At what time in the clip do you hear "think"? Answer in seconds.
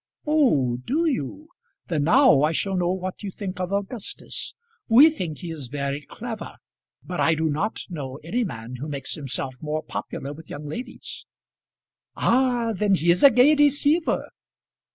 3.29-3.59, 5.11-5.37